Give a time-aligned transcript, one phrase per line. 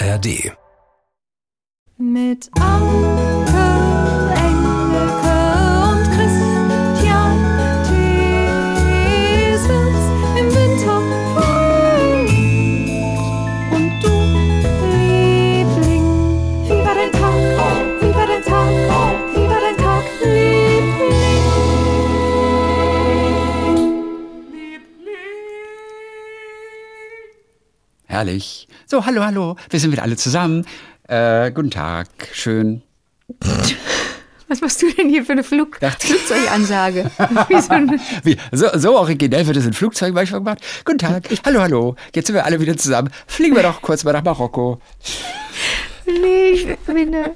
[0.00, 0.56] ARD.
[1.96, 3.47] Mit Anke,
[28.18, 28.66] Herrlich.
[28.86, 29.54] So, hallo, hallo.
[29.70, 30.66] Wir sind wieder alle zusammen.
[31.06, 32.08] Äh, guten Tag.
[32.32, 32.82] Schön.
[34.48, 37.12] Was machst du denn hier für eine Flug Dachte- Flugzeugansage?
[37.48, 40.58] Wie so ein Wie, so, so originell wird es in Flugzeugen manchmal gemacht.
[40.84, 41.28] Guten Tag.
[41.46, 41.94] Hallo, hallo.
[42.12, 43.10] Jetzt sind wir alle wieder zusammen.
[43.28, 44.80] Fliegen wir doch kurz mal nach Marokko.
[46.04, 47.30] nee, ich bin, äh,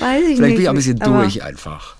[0.00, 0.40] weiß ich Vielleicht nicht.
[0.56, 1.95] bin ich auch ein bisschen durch einfach.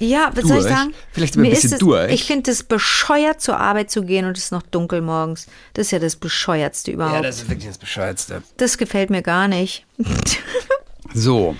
[0.00, 0.76] Ja, was soll ich Durch?
[0.76, 0.94] sagen?
[1.12, 2.12] Vielleicht sind wir ein bisschen ist es, durch.
[2.12, 5.46] Ich finde es bescheuert, zur Arbeit zu gehen und es ist noch dunkel morgens.
[5.74, 7.24] Das ist ja das Bescheuertste überhaupt.
[7.24, 8.42] das, ist wirklich das Bescheuertste.
[8.78, 9.84] gefällt mir gar nicht.
[11.14, 11.56] So,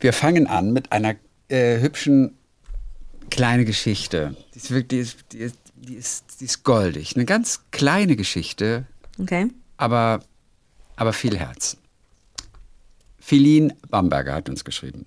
[0.00, 1.16] wir fangen an mit einer
[1.48, 2.36] äh, hübschen
[3.30, 4.36] kleinen Geschichte.
[4.54, 7.16] Die ist wirklich, die ist, die, ist, die, ist, die ist goldig.
[7.16, 8.84] Eine ganz kleine Geschichte,
[9.18, 9.48] Okay.
[9.78, 10.22] aber,
[10.96, 11.78] aber viel Herz.
[13.18, 15.06] Philin Bamberger hat uns geschrieben.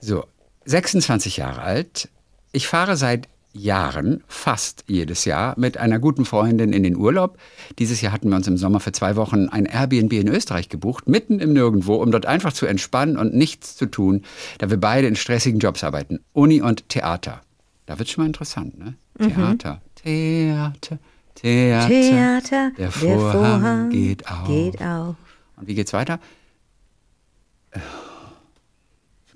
[0.00, 0.24] So,
[0.68, 2.10] 26 Jahre alt.
[2.52, 7.38] Ich fahre seit Jahren, fast jedes Jahr, mit einer guten Freundin in den Urlaub.
[7.78, 11.08] Dieses Jahr hatten wir uns im Sommer für zwei Wochen ein Airbnb in Österreich gebucht,
[11.08, 14.24] mitten im Nirgendwo, um dort einfach zu entspannen und nichts zu tun,
[14.58, 16.20] da wir beide in stressigen Jobs arbeiten.
[16.34, 17.40] Uni und Theater.
[17.86, 18.94] Da wird schon mal interessant, ne?
[19.18, 19.80] Theater.
[19.94, 20.98] Theater.
[21.34, 21.88] Theater.
[21.88, 24.46] Theater, Der Vorhang, geht auf.
[24.46, 25.16] Geht auf.
[25.56, 26.20] Und wie geht's weiter?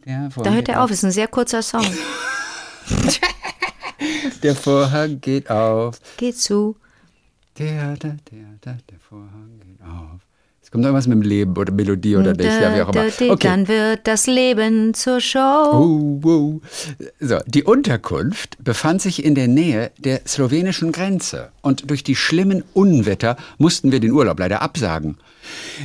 [0.04, 1.86] Der Da Vorhang hört er auf, ist ein sehr kurzer Song.
[4.42, 6.00] Der Vorhang geht auf.
[6.16, 6.76] Geht zu.
[7.54, 9.51] Theater, Theater, der Vorhang geht auf.
[10.72, 13.04] Kommt irgendwas mit dem Leben oder Melodie oder nicht, ja, wie auch immer.
[13.04, 13.46] Okay.
[13.46, 15.38] Dann wird das Leben zur Show.
[15.70, 16.60] Oh, oh.
[17.20, 22.64] So, die Unterkunft befand sich in der Nähe der slowenischen Grenze und durch die schlimmen
[22.72, 25.18] Unwetter mussten wir den Urlaub leider absagen.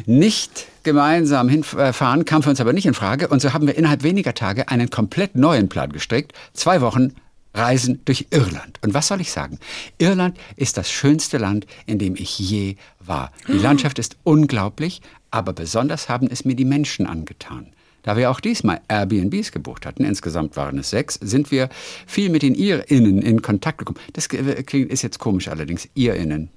[0.05, 4.03] Nicht gemeinsam hinfahren kam für uns aber nicht in Frage und so haben wir innerhalb
[4.03, 6.31] weniger Tage einen komplett neuen Plan gestrickt.
[6.53, 7.13] Zwei Wochen
[7.57, 8.79] Reisen durch Irland.
[8.83, 9.59] Und was soll ich sagen?
[9.97, 13.31] Irland ist das schönste Land, in dem ich je war.
[13.47, 15.01] Die Landschaft ist unglaublich,
[15.31, 17.67] aber besonders haben es mir die Menschen angetan.
[18.03, 21.67] Da wir auch diesmal Airbnbs gebucht hatten, insgesamt waren es sechs, sind wir
[22.05, 23.99] viel mit den IrInnen in Kontakt gekommen.
[24.13, 26.49] Das klingt, ist jetzt komisch allerdings, IrInnen.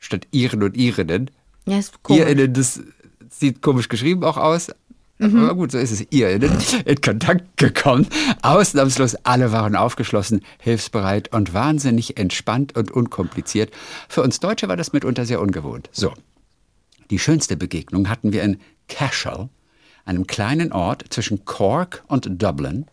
[0.00, 1.30] Statt Iren und Irinnen.
[1.66, 2.22] Ja, ist komisch.
[2.22, 2.80] IrInnen, das
[3.30, 4.70] sieht komisch geschrieben auch aus.
[5.18, 6.06] Aber gut, so ist es.
[6.10, 8.06] IrInnen in Kontakt gekommen.
[8.42, 13.72] Ausnahmslos alle waren aufgeschlossen, hilfsbereit und wahnsinnig entspannt und unkompliziert.
[14.08, 15.88] Für uns Deutsche war das mitunter sehr ungewohnt.
[15.92, 16.12] So.
[17.10, 19.48] Die schönste Begegnung hatten wir in Cashel,
[20.04, 22.86] einem kleinen Ort zwischen Cork und Dublin,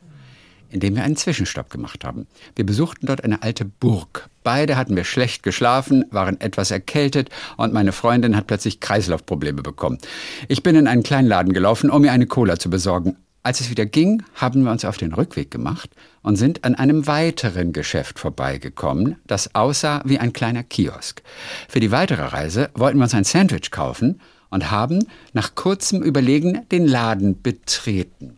[0.74, 2.28] in dem wir einen Zwischenstopp gemacht haben.
[2.56, 4.28] Wir besuchten dort eine alte Burg.
[4.44, 10.00] Beide hatten wir schlecht geschlafen, waren etwas erkältet und meine Freundin hat plötzlich Kreislaufprobleme bekommen.
[10.48, 13.16] Ich bin in einen kleinen Laden gelaufen, um mir eine Cola zu besorgen.
[13.44, 15.90] Als es wieder ging, haben wir uns auf den Rückweg gemacht
[16.22, 21.22] und sind an einem weiteren Geschäft vorbeigekommen, das aussah wie ein kleiner Kiosk.
[21.68, 26.62] Für die weitere Reise wollten wir uns ein Sandwich kaufen und haben nach kurzem Überlegen
[26.72, 28.38] den Laden betreten.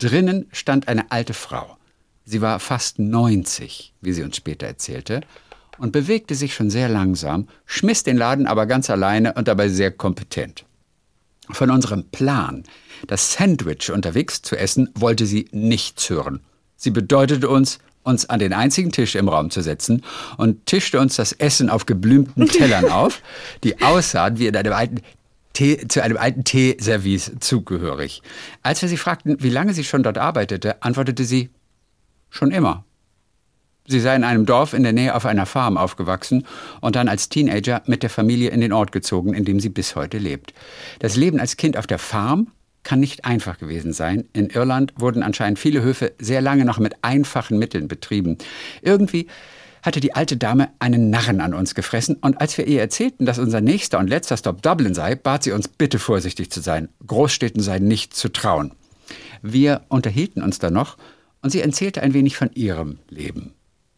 [0.00, 1.76] Drinnen stand eine alte Frau.
[2.24, 5.20] Sie war fast 90, wie sie uns später erzählte,
[5.78, 9.90] und bewegte sich schon sehr langsam, schmiss den Laden aber ganz alleine und dabei sehr
[9.90, 10.64] kompetent.
[11.50, 12.64] Von unserem Plan,
[13.08, 16.40] das Sandwich unterwegs zu essen, wollte sie nichts hören.
[16.76, 20.02] Sie bedeutete uns, uns an den einzigen Tisch im Raum zu setzen
[20.38, 23.20] und tischte uns das Essen auf geblümten Tellern auf,
[23.64, 25.02] die aussahen wie in einem alten
[25.52, 28.22] Tee, zu einem alten Teeservice zugehörig.
[28.62, 31.50] Als wir sie fragten, wie lange sie schon dort arbeitete, antwortete sie,
[32.30, 32.84] schon immer.
[33.86, 36.46] Sie sei in einem Dorf in der Nähe auf einer Farm aufgewachsen
[36.80, 39.96] und dann als Teenager mit der Familie in den Ort gezogen, in dem sie bis
[39.96, 40.54] heute lebt.
[41.00, 42.52] Das Leben als Kind auf der Farm
[42.82, 44.24] kann nicht einfach gewesen sein.
[44.32, 48.38] In Irland wurden anscheinend viele Höfe sehr lange noch mit einfachen Mitteln betrieben.
[48.80, 49.26] Irgendwie
[49.82, 53.38] hatte die alte Dame einen Narren an uns gefressen und als wir ihr erzählten, dass
[53.38, 56.88] unser nächster und letzter Stop Dublin sei, bat sie uns bitte vorsichtig zu sein.
[57.06, 58.72] Großstädten seien nicht zu trauen.
[59.42, 60.96] Wir unterhielten uns dann noch
[61.42, 63.54] und sie erzählte ein wenig von ihrem Leben.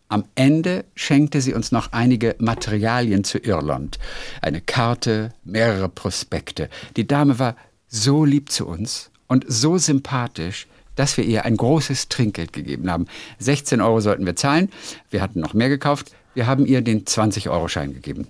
[0.09, 3.99] Am Ende schenkte sie uns noch einige Materialien zu Irland.
[4.43, 6.69] Eine Karte, mehrere Prospekte.
[6.97, 7.57] Die Dame war
[7.89, 13.07] so lieb zu uns und so sympathisch, dass wir ihr ein großes Trinkgeld gegeben haben.
[13.39, 14.71] 16 Euro sollten wir zahlen.
[15.11, 16.13] Wir hatten noch mehr gekauft.
[16.35, 18.27] Wir haben ihr den 20-Euro-Schein gegeben.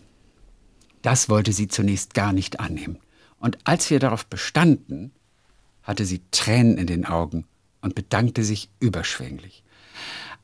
[1.02, 2.98] Das wollte sie zunächst gar nicht annehmen.
[3.38, 5.12] Und als wir darauf bestanden,
[5.82, 7.44] hatte sie Tränen in den Augen
[7.80, 9.64] und bedankte sich überschwänglich.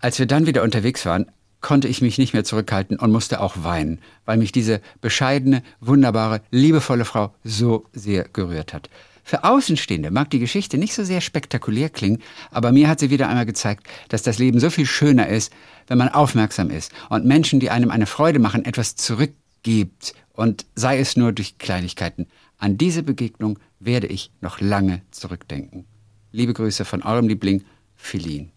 [0.00, 1.30] Als wir dann wieder unterwegs waren,
[1.60, 6.40] konnte ich mich nicht mehr zurückhalten und musste auch weinen, weil mich diese bescheidene, wunderbare,
[6.50, 8.90] liebevolle Frau so sehr gerührt hat.
[9.28, 13.28] Für Außenstehende mag die Geschichte nicht so sehr spektakulär klingen, aber mir hat sie wieder
[13.28, 15.52] einmal gezeigt, dass das Leben so viel schöner ist,
[15.86, 20.98] wenn man aufmerksam ist und Menschen, die einem eine Freude machen, etwas zurückgibt und sei
[20.98, 22.26] es nur durch Kleinigkeiten.
[22.56, 25.84] An diese Begegnung werde ich noch lange zurückdenken.
[26.32, 27.64] Liebe Grüße von eurem Liebling,
[27.96, 28.50] Philin.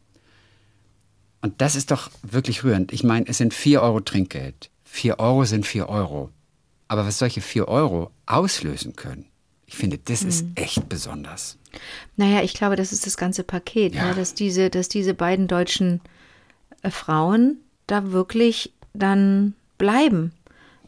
[1.42, 2.94] Und das ist doch wirklich rührend.
[2.94, 4.70] Ich meine, es sind vier Euro Trinkgeld.
[4.86, 6.30] Vier Euro sind vier Euro.
[6.88, 9.26] Aber was solche vier Euro auslösen können,
[9.72, 10.52] ich finde, das ist Mhm.
[10.56, 11.58] echt besonders.
[12.18, 14.10] Naja, ich glaube, das ist das ganze Paket, Ja.
[14.10, 14.16] ne?
[14.16, 16.02] dass, diese, dass diese beiden deutschen
[16.84, 17.58] äh, Frauen
[17.88, 20.34] da wirklich dann bleiben.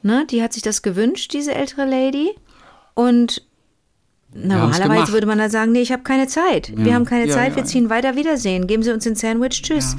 [0.02, 0.28] Ne?
[0.30, 2.32] Die hat sich das gewünscht, diese ältere Lady.
[2.94, 3.42] Und
[4.34, 6.74] normalerweise würde man da sagen, nee, ich habe keine Zeit.
[6.76, 6.94] Wir Ja.
[6.96, 8.68] haben keine Ja, Zeit, wir ziehen weiter, Wiedersehen.
[8.68, 9.96] Geben Sie uns ein Sandwich, tschüss.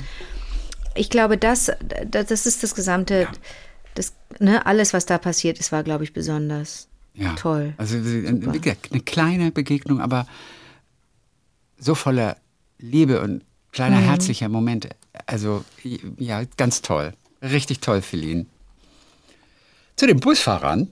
[0.94, 1.72] Ich glaube, das,
[2.06, 3.28] das, das ist das gesamte,
[3.94, 6.88] das, ne, alles, was da passiert ist, war, glaube ich, besonders.
[7.14, 7.32] Ja.
[7.34, 7.74] Toll.
[7.76, 10.26] Also wie gesagt, eine kleine Begegnung, aber
[11.78, 12.36] so voller
[12.78, 14.04] Liebe und kleiner Mhm.
[14.04, 14.90] herzlicher Momente.
[15.26, 15.64] Also
[16.18, 17.12] ja, ganz toll.
[17.42, 18.46] Richtig toll, Feline.
[19.96, 20.88] Zu den Busfahrern.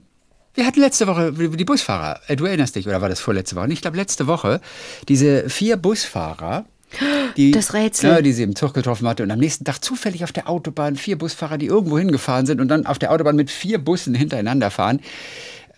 [0.53, 2.21] Wir hatten letzte Woche die Busfahrer.
[2.27, 3.73] Äh, Du erinnerst dich, oder war das vorletzte Woche?
[3.73, 4.61] Ich glaube, letzte Woche.
[5.09, 6.65] Diese vier Busfahrer.
[7.37, 8.11] Die, Das Rätsel.
[8.11, 10.95] Ja, die sie im Zug getroffen hatte und am nächsten Tag zufällig auf der Autobahn
[10.95, 14.69] vier Busfahrer, die irgendwo hingefahren sind und dann auf der Autobahn mit vier Bussen hintereinander
[14.69, 14.99] fahren.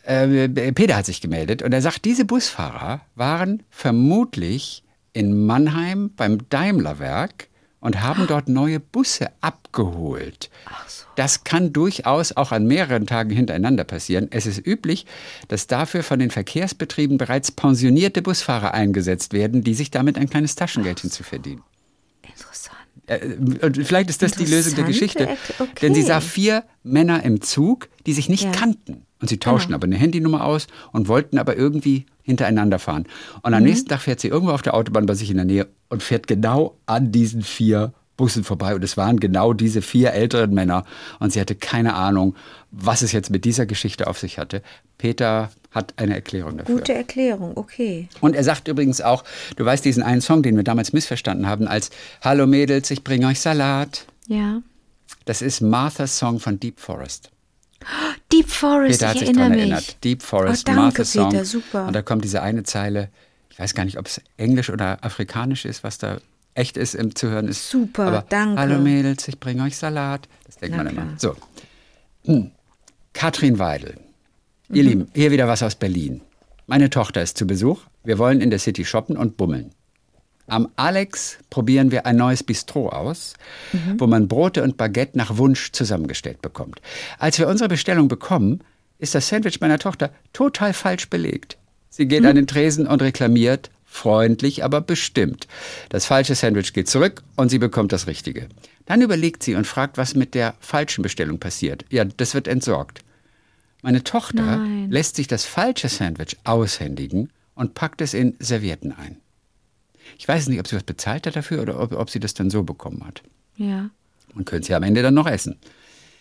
[0.06, 6.48] Äh, Peter hat sich gemeldet und er sagt, diese Busfahrer waren vermutlich in Mannheim beim
[6.50, 7.48] Daimlerwerk
[7.80, 10.50] und haben dort neue Busse abgeholt.
[11.16, 14.28] Das kann durchaus auch an mehreren Tagen hintereinander passieren.
[14.32, 15.06] Es ist üblich,
[15.48, 20.56] dass dafür von den Verkehrsbetrieben bereits pensionierte Busfahrer eingesetzt werden, die sich damit ein kleines
[20.56, 21.62] Taschengeld hinzuverdienen.
[22.24, 22.76] Interessant.
[23.08, 23.36] Äh,
[23.66, 25.28] Und vielleicht ist das die Lösung der Geschichte.
[25.30, 26.10] Erk- Denn sie okay.
[26.10, 28.52] sah vier Männer im Zug, die sich nicht Ja.
[28.52, 29.06] kannten.
[29.22, 33.06] Und sie tauschten aber eine Handynummer aus und wollten aber irgendwie hintereinander fahren.
[33.44, 33.58] Und Mhm.
[33.58, 36.04] am nächsten Tag fährt sie irgendwo auf der Autobahn bei sich in der Nähe und
[36.04, 38.76] fährt genau an diesen vier Bussen vorbei.
[38.76, 40.84] Und es waren genau diese vier älteren Männer.
[41.20, 42.36] Und sie hatte keine Ahnung,
[42.72, 44.62] was es jetzt mit dieser Geschichte auf sich hatte.
[44.98, 46.76] Peter hat eine Erklärung dafür.
[46.76, 48.08] Gute Erklärung, okay.
[48.22, 49.24] Und er sagt übrigens auch,
[49.58, 51.90] du weißt diesen einen Song, den wir damals missverstanden haben, als
[52.22, 54.06] Hallo Mädels, ich bringe euch Salat.
[54.28, 54.62] Ja.
[55.26, 57.30] Das ist Marthas Song von Deep Forest.
[58.32, 59.72] Deep Forest, Peter hat ich sich erinnere daran mich.
[59.72, 60.04] erinnert.
[60.04, 61.30] Deep Forest, oh, danke, Marthas Song.
[61.30, 61.88] Peter, super.
[61.88, 63.10] Und da kommt diese eine Zeile,
[63.50, 66.18] ich weiß gar nicht, ob es Englisch oder Afrikanisch ist, was da
[66.56, 67.70] echt ist im zu hören ist.
[67.70, 68.60] Super, Aber, danke.
[68.60, 70.28] Hallo Mädels, ich bringe euch Salat.
[70.46, 71.08] Das denkt Na man immer.
[71.18, 71.36] So.
[72.26, 72.52] Hm.
[73.14, 73.96] Katrin Weidel.
[74.70, 74.90] Ihr Mhm.
[74.90, 76.22] Lieben, hier wieder was aus Berlin.
[76.68, 77.82] Meine Tochter ist zu Besuch.
[78.04, 79.72] Wir wollen in der City shoppen und bummeln.
[80.48, 83.34] Am Alex probieren wir ein neues Bistro aus,
[83.98, 86.82] wo man Brote und Baguette nach Wunsch zusammengestellt bekommt.
[87.18, 88.62] Als wir unsere Bestellung bekommen,
[89.00, 91.58] ist das Sandwich meiner Tochter total falsch belegt.
[91.90, 95.48] Sie geht an den Tresen und reklamiert, freundlich, aber bestimmt.
[95.90, 98.48] Das falsche Sandwich geht zurück und sie bekommt das richtige.
[98.86, 101.86] Dann überlegt sie und fragt, was mit der falschen Bestellung passiert.
[101.90, 103.02] Ja, das wird entsorgt.
[103.82, 104.92] Meine Tochter Nein.
[104.92, 109.18] lässt sich das falsche Sandwich aushändigen und packt es in Servietten ein.
[110.18, 112.50] Ich weiß nicht, ob sie was bezahlt hat dafür oder ob, ob sie das dann
[112.50, 113.22] so bekommen hat.
[113.58, 113.90] Ja,
[114.34, 115.58] Man könnte sie am Ende dann noch essen.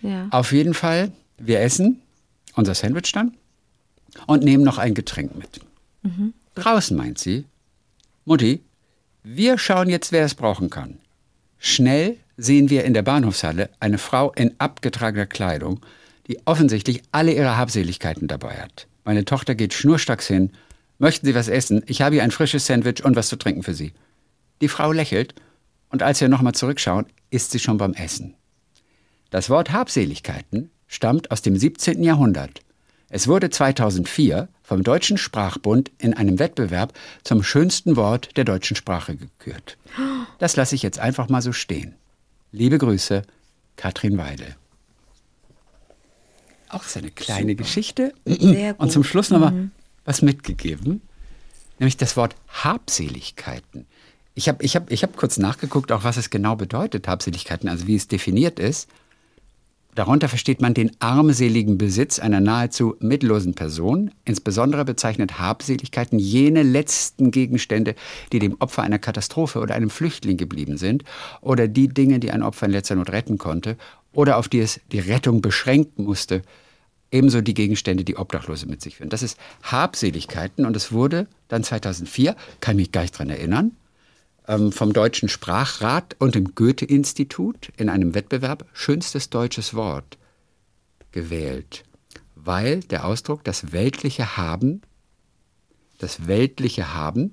[0.03, 0.29] ja.
[0.31, 2.00] Auf jeden Fall, wir essen
[2.55, 3.35] unser Sandwich dann
[4.26, 5.61] und nehmen noch ein Getränk mit.
[6.55, 7.45] Draußen meint sie,
[8.25, 8.62] Mutti,
[9.23, 10.99] wir schauen jetzt, wer es brauchen kann.
[11.59, 15.81] Schnell sehen wir in der Bahnhofshalle eine Frau in abgetragener Kleidung,
[16.29, 18.87] die offensichtlich alle ihre Habseligkeiten dabei hat.
[19.05, 20.50] Meine Tochter geht schnurstracks hin.
[20.99, 21.83] Möchten Sie was essen?
[21.87, 23.93] Ich habe hier ein frisches Sandwich und was zu trinken für Sie.
[24.61, 25.35] Die Frau lächelt
[25.91, 28.35] und als wir nochmal zurückschauen, ist sie schon beim Essen.
[29.31, 32.03] Das Wort Habseligkeiten stammt aus dem 17.
[32.03, 32.63] Jahrhundert.
[33.11, 39.17] Es wurde 2004 vom Deutschen Sprachbund in einem Wettbewerb zum schönsten Wort der deutschen Sprache
[39.17, 39.77] gekürt.
[40.39, 41.95] Das lasse ich jetzt einfach mal so stehen.
[42.51, 43.23] Liebe Grüße,
[43.77, 44.57] Katrin Weidel.
[46.69, 48.15] Auch so eine kleine Geschichte.
[48.25, 49.05] Sehr Und zum.
[49.05, 49.71] Schluss nochmal
[50.05, 51.03] was mitgegeben,
[51.79, 53.87] nämlich das Wort Habseligkeiten.
[54.35, 57.87] Ich habe ich hab, ich hab kurz nachgeguckt, auch was es genau bedeutet, Habseligkeiten, also
[57.87, 58.89] wie es definiert ist.
[59.95, 64.11] Darunter versteht man den armseligen Besitz einer nahezu mittellosen Person.
[64.25, 67.95] Insbesondere bezeichnet Habseligkeiten jene letzten Gegenstände,
[68.33, 71.05] die dem Opfer einer Katastrophe oder einem Flüchtling geblieben sind,
[71.43, 73.77] oder die Dinge, die ein Opfer in letzter Not retten konnte,
[74.13, 76.43] oder auf die es die Rettung beschränken musste.
[77.14, 79.09] Ebenso die Gegenstände, die Obdachlose mit sich führen.
[79.09, 83.76] Das ist Habseligkeiten und es wurde dann 2004, kann mich gar nicht dran erinnern,
[84.49, 90.18] ähm, vom Deutschen Sprachrat und dem Goethe-Institut in einem Wettbewerb schönstes deutsches Wort
[91.12, 91.85] gewählt,
[92.35, 94.83] weil der Ausdruck das weltliche Haben,
[95.99, 97.33] das weltliche Haben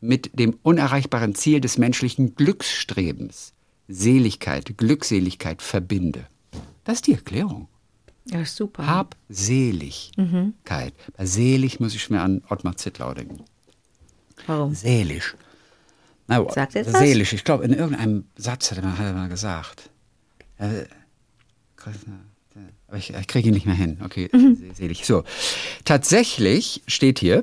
[0.00, 3.54] mit dem unerreichbaren Ziel des menschlichen Glücksstrebens,
[3.88, 6.26] Seligkeit, Glückseligkeit verbinde.
[6.84, 7.68] Das ist die Erklärung.
[8.26, 8.86] Ja, super.
[8.86, 10.94] Habseligkeit.
[11.16, 13.42] Bei selig muss ich mir an Ottmar Zittlau denken.
[14.46, 14.74] Warum?
[14.74, 15.34] Seelisch.
[16.28, 16.84] Na, Sagt er?
[16.84, 17.32] Seelisch.
[17.32, 19.90] Ich glaube, in irgendeinem Satz hat er mal, hat er mal gesagt.
[20.58, 20.84] Äh,
[22.86, 23.98] Aber ich, ich kriege ihn nicht mehr hin.
[24.04, 24.30] Okay,
[24.74, 25.04] selig.
[25.04, 25.24] So.
[25.84, 27.42] Tatsächlich steht hier,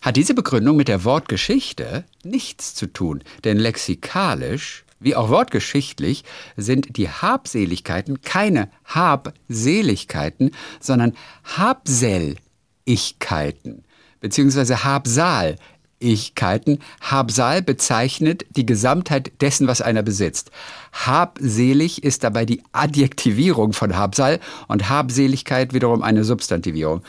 [0.00, 3.22] hat diese Begründung mit der Wortgeschichte nichts zu tun.
[3.44, 6.24] Denn lexikalisch, wie auch wortgeschichtlich,
[6.56, 10.50] sind die Habseligkeiten keine Habseligkeiten,
[10.80, 11.12] sondern
[11.44, 13.84] Habselligkeiten,
[14.20, 16.78] beziehungsweise Habsal-Ichkeiten.
[17.00, 20.50] Habsal bezeichnet die Gesamtheit dessen, was einer besitzt.
[20.92, 27.02] Habselig ist dabei die Adjektivierung von Habsal und Habseligkeit wiederum eine Substantivierung.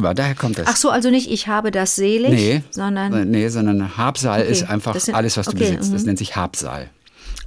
[0.00, 0.66] Mal, daher kommt das.
[0.68, 4.68] Ach so, also nicht ich habe das selig, Nee, sondern nee, sondern Habsal Okay, ist
[4.68, 5.92] einfach sind- alles, was du okay, besitzt.
[5.92, 6.06] Das mhm.
[6.06, 6.90] nennt sich Habsal.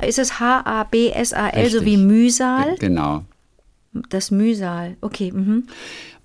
[0.06, 2.76] ist es H-A-B-S-A-L, so wie Mühsal?
[2.80, 3.24] Genau.
[4.10, 4.98] Das Mühsal.
[5.02, 5.68] Okay, mhm.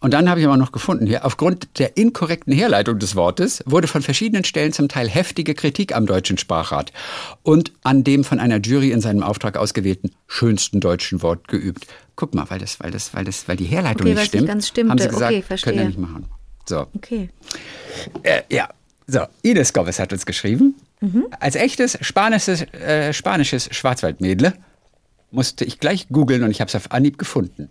[0.02, 3.86] Und dann habe ich aber noch gefunden hier, aufgrund der inkorrekten Herleitung des Wortes wurde
[3.86, 6.92] von verschiedenen Stellen zum Teil heftige Kritik am deutschen Sprachrat
[7.44, 11.86] und an dem von einer Jury in seinem Auftrag ausgewählten schönsten deutschen Wort geübt.
[12.16, 14.48] Guck mal, weil das, weil das, weil das, weil die Herleitung Okay, nicht nicht stimmt,
[14.48, 14.90] ganz stimmte.
[14.90, 16.26] haben sie gesagt, Okay, können wir nicht machen.
[16.66, 17.30] So, Okay.
[18.24, 18.68] äh, ja.
[19.06, 20.74] So, Ines Gomes hat uns geschrieben.
[21.40, 24.52] Als echtes spanisches, äh, spanisches Schwarzwaldmädle
[25.32, 27.70] musste ich gleich googeln und ich habe es auf Anhieb gefunden.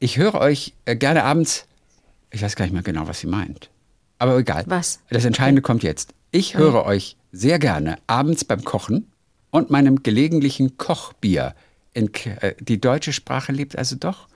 [0.00, 1.66] Ich höre euch äh, gerne abends,
[2.30, 3.70] ich weiß gar nicht mehr genau, was sie meint.
[4.18, 4.64] Aber egal.
[4.66, 5.00] Was?
[5.10, 6.14] Das Entscheidende kommt jetzt.
[6.32, 9.06] Ich höre euch sehr gerne abends beim Kochen
[9.50, 11.54] und meinem gelegentlichen Kochbier.
[11.92, 14.28] In, äh, die deutsche Sprache lebt also doch.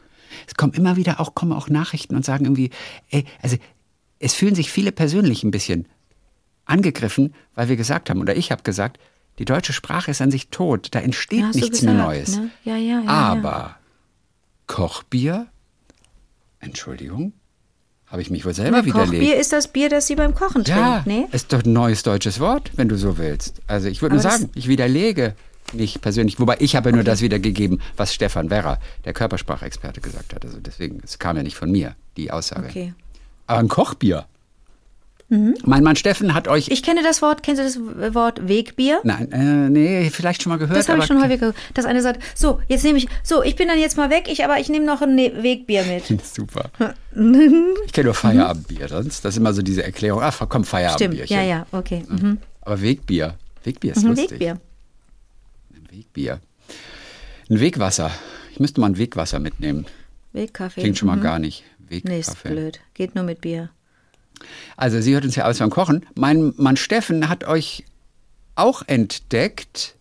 [0.47, 2.71] Es kommen immer wieder auch, kommen auch Nachrichten und sagen irgendwie,
[3.11, 3.57] ey, also
[4.19, 5.87] es fühlen sich viele persönlich ein bisschen
[6.67, 8.99] angegriffen, weil wir gesagt haben, oder ich habe gesagt,
[9.39, 12.37] die deutsche Sprache ist an sich tot, da entsteht Ja, nichts gesagt, mehr Neues.
[12.37, 12.51] ne?
[12.65, 13.77] Ja, ja, Aber
[14.67, 15.47] Kochbier,
[16.65, 17.33] Entschuldigung,
[18.07, 18.85] habe ich mich wohl selber ja.
[18.85, 19.13] widerlegt.
[19.13, 21.29] Kochbier ist das Bier, das sie beim Kochen Ja, trinkt, ne?
[21.33, 23.61] ist doch ein neues deutsches Wort, wenn du so willst.
[23.67, 25.35] Also ich würde nur sagen, ich widerlege
[25.73, 26.39] nicht persönlich.
[26.39, 30.45] Wobei ich habe ja nur das wiedergegeben, was Stefan Werrer, der Körpersprachexperte, gesagt hat.
[30.45, 32.69] Also deswegen, es kam ja nicht von mir, die Aussage.
[32.69, 32.95] Okay.
[33.47, 34.27] Aber ein Kochbier.
[35.65, 36.69] Mein Mann Steffen hat euch.
[36.69, 36.73] Mhm.
[36.73, 39.01] Ich kenne das Wort, kennst du das Wort Wegbier?
[39.05, 40.77] nein, äh, nee, vielleicht schon mal gehört.
[40.79, 41.57] Das habe ich schon häufig gehört.
[41.75, 44.45] Dass einer sagt, so, jetzt nehme ich, so, ich bin dann jetzt mal weg, ich,
[44.45, 46.05] aber ich nehme noch ein Ne- Wegbier mit.
[46.25, 46.71] Super.
[47.87, 49.25] ich kenne nur Feierabendbier sonst.
[49.25, 50.21] Das ist immer so diese Erklärung.
[50.23, 51.37] Ach, komm, Stimmt, Feierabendbierchen.
[51.37, 52.05] ja, ja, okay.
[52.09, 52.39] Mhm.
[52.63, 53.35] Aber Wegbier.
[53.65, 54.31] Wegbier ist Mhm, lustig.
[54.33, 54.61] Wegbier.
[55.75, 56.41] Ein Wegbier.
[57.51, 58.11] Ein Wegwasser.
[58.53, 59.87] Ich müsste mal ein Wegwasser mitnehmen.
[60.33, 60.81] Wegkaffee.
[60.81, 61.23] Klingt schon mal Mhm.
[61.23, 61.65] gar nicht.
[61.91, 62.49] Nee, ist Wegkaffee.
[62.51, 62.81] blöd.
[62.95, 63.71] Geht nur mit Bier.
[64.77, 66.07] Also sie hört uns ja alles beim Kochen.
[66.15, 67.85] Mein Mann Steffen hat euch
[68.57, 69.97] auch entdeckt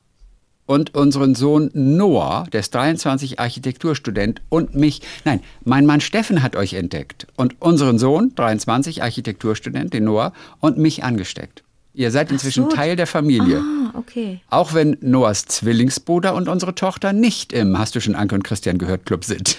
[0.65, 6.55] und unseren Sohn Noah, der ist 23 Architekturstudent und mich, nein, mein Mann Steffen hat
[6.55, 11.63] euch entdeckt und unseren Sohn, 23 Architekturstudent, den Noah, und mich angesteckt.
[11.95, 12.69] Ihr seid inzwischen so.
[12.75, 13.59] Teil der Familie.
[13.59, 14.41] Ah, okay.
[14.49, 18.79] Auch wenn Noahs Zwillingsbruder und unsere Tochter nicht im Hast du schon Anke und Christian
[18.79, 19.57] gehört Club sind.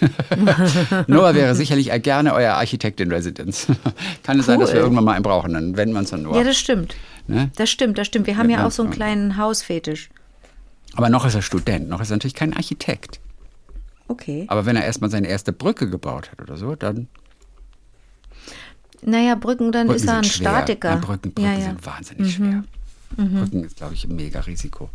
[1.07, 3.67] Noah wäre sicherlich gerne euer Architekt in Residence.
[4.25, 4.83] Kann es sein, dass wir Cool.
[4.85, 6.39] irgendwann mal einen brauchen, dann wenden wir uns an Noah.
[6.39, 6.97] Ja, das stimmt.
[7.29, 7.51] Ne?
[7.57, 8.27] Das stimmt, das stimmt.
[8.27, 10.11] Wir haben ja, Ja, auch so einen kleinen Hausfetisch.
[10.97, 13.21] Aber noch ist er Student, noch ist er natürlich kein Architekt.
[14.09, 14.45] Okay.
[14.49, 17.09] Aber wenn er erstmal seine erste Brücke gebaut hat oder so, dann
[19.05, 20.51] Naja, Brücken, dann Brücken ist er ein schwer.
[20.51, 20.91] Statiker.
[20.91, 21.59] Ja, Brücken, Brücken ja, Mhm.
[21.61, 21.65] ja.
[21.67, 22.65] sind wahnsinnig schwer.
[23.17, 24.91] Brücken ist, glaube ich, ein mega Risiko.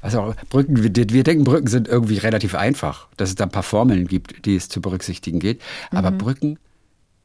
[0.00, 3.62] Also Brücken, wir, wir denken, Brücken sind irgendwie relativ einfach, dass es da ein paar
[3.62, 5.60] Formeln gibt, die es zu berücksichtigen geht.
[5.90, 6.18] Aber Mhm.
[6.18, 6.58] Brücken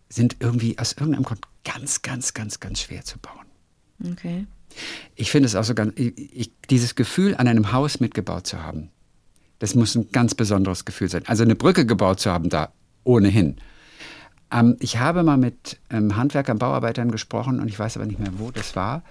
[0.10, 4.12] sind irgendwie aus irgendeinem Grund ganz, ganz, ganz, ganz schwer zu bauen.
[4.14, 4.46] Okay.
[5.16, 8.64] Ich finde es auch so ganz, ich, ich, dieses Gefühl, an einem Haus mitgebaut zu
[8.64, 8.90] haben,
[9.60, 11.24] das muss ein ganz besonderes Gefühl sein.
[11.28, 12.72] Also eine Brücke gebaut zu haben, da
[13.04, 13.58] ohnehin.
[14.54, 18.38] Ähm, ich habe mal mit ähm, Handwerkern, Bauarbeitern gesprochen und ich weiß aber nicht mehr,
[18.38, 19.04] wo das war.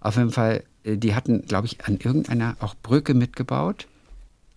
[0.00, 3.86] Auf jeden Fall, äh, die hatten, glaube ich, an irgendeiner auch Brücke mitgebaut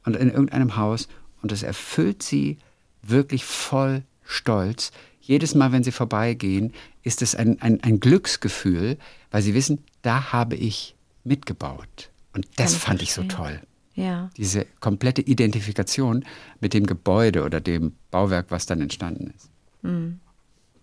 [0.04, 1.08] und in irgendeinem Haus
[1.42, 2.58] und das erfüllt sie
[3.04, 4.92] wirklich voll stolz.
[5.22, 8.98] Jedes Mal, wenn sie vorbeigehen, ist es ein, ein, ein Glücksgefühl,
[9.30, 12.10] weil sie wissen, da habe ich mitgebaut.
[12.34, 13.60] Und das Kann fand ich so toll.
[13.94, 14.30] Ja.
[14.38, 16.26] Diese komplette Identifikation
[16.60, 19.50] mit dem Gebäude oder dem Bauwerk, was dann entstanden ist.
[19.84, 20.20] Mhm.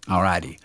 [0.07, 0.57] Alrighty.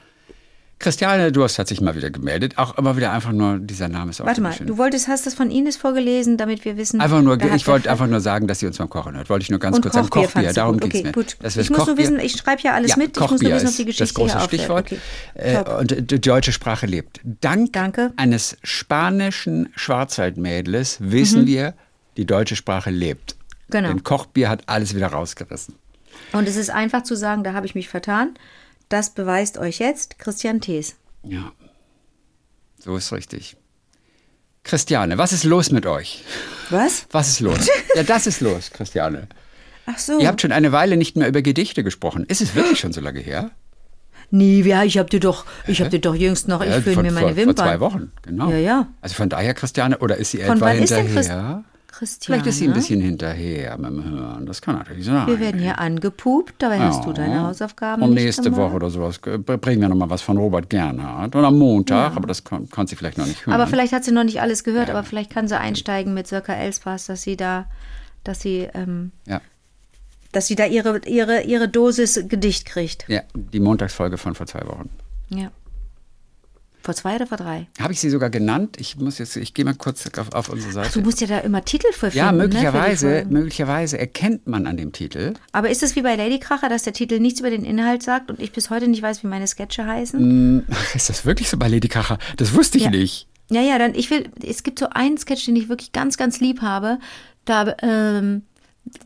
[0.79, 2.57] Christiane Durst hat sich mal wieder gemeldet.
[2.57, 4.67] Auch immer wieder einfach nur, dieser Name ist auch Warte mal, schön.
[4.67, 6.99] du wolltest, hast das von Ines vorgelesen, damit wir wissen.
[6.99, 9.29] Einfach nur, ich wollte einfach nur sagen, dass sie uns beim Kochen hört.
[9.29, 10.09] Wollte ich nur ganz und kurz sagen.
[10.09, 10.91] Kochbier, Kochbier, darum gut.
[10.91, 11.13] ging es Okay, mir.
[11.13, 11.37] gut.
[11.39, 13.11] Wir Ich das muss nur Kochbier- wissen, ich schreibe ja alles ja, mit.
[13.15, 14.39] Ich muss nur Kochbier wissen, ob die Geschichte das große.
[14.41, 14.85] Stichwort.
[14.91, 14.99] Okay,
[15.35, 17.21] Äh, und die deutsche Sprache lebt.
[17.23, 18.11] Dank Danke.
[18.17, 21.75] eines spanischen Schwarzwaldmädels wissen wir,
[22.17, 23.35] die deutsche Sprache lebt.
[23.37, 23.71] Mhm.
[23.71, 23.87] Genau.
[23.87, 25.75] Denn Kochbier hat alles wieder rausgerissen.
[26.33, 28.33] Und es ist einfach zu sagen, da habe ich mich vertan.
[28.93, 30.97] Das beweist euch jetzt Christian Thees.
[31.23, 31.51] Ja,
[32.77, 33.57] so ist richtig.
[34.63, 36.23] Christiane, was ist los mit euch?
[36.69, 37.07] Was?
[37.09, 37.67] Was ist los?
[37.95, 39.29] ja, das ist los, Christiane.
[39.87, 40.19] Ach so.
[40.19, 42.25] Ihr habt schon eine Weile nicht mehr über Gedichte gesprochen.
[42.27, 43.49] Ist es wirklich schon so lange her?
[44.29, 47.11] Nee, ja, ich hab dir doch, ich hab dir doch jüngst noch, ich Ja, mir
[47.11, 47.55] meine Wimpern.
[47.55, 48.51] vor zwei Wochen, genau.
[48.51, 48.87] Ja, ja.
[49.01, 51.63] Also von daher, Christiane, oder ist sie Von etwa wann ist denn hinterher?
[51.63, 51.72] Christ
[52.03, 52.41] Christiane?
[52.41, 54.45] Vielleicht ist sie ein bisschen hinterher mit dem Hören.
[54.45, 55.27] Das kann natürlich sein.
[55.27, 57.13] Wir werden hier angepupt, dabei hast du Ja.
[57.13, 58.59] deine Hausaufgaben Und nächste gemacht.
[58.59, 61.35] Woche oder sowas bringen wir nochmal was von Robert Gernhardt.
[61.35, 63.53] Und am Montag, aber das kon konnte sie vielleicht noch nicht hören.
[63.53, 66.53] Aber vielleicht hat sie noch nicht alles gehört, aber vielleicht kann sie einsteigen mit Sirka
[66.53, 67.65] Elspaß, dass sie da,
[68.23, 69.41] dass sie, ähm, ja.
[70.31, 73.05] dass sie da ihre, ihre, ihre Dosis Gedicht kriegt.
[73.07, 74.89] ja, die Montagsfolge von vor zwei Wochen.
[75.29, 75.51] Ja.
[76.83, 77.67] Vor zwei oder vor drei?
[77.79, 78.75] Habe ich sie sogar genannt?
[78.77, 80.91] Ich muss jetzt, ich gehe mal kurz auf, auf unsere Seite.
[80.91, 82.17] Du musst ja da immer Titel für finden.
[82.17, 83.33] ja, Ne, möglicherweise, Folgen.
[83.33, 85.33] möglicherweise erkennt man an dem Titel.
[85.53, 88.39] aber ist es wie bei Ladykracher, dass der Titel nichts über den Inhalt sagt und
[88.41, 90.65] ich bis heute nicht weiß, wie meine Sketche heißen?
[90.69, 92.17] Ach, ist das wirklich so bei Lady Kracher?
[92.35, 92.89] Das wusste ich Ja.
[92.91, 93.27] nicht.
[93.49, 96.39] Ja, ja, dann ich will, es gibt so einen Sketch, den ich wirklich ganz, ganz
[96.41, 96.99] lieb habe.
[97.45, 98.43] Da, ähm,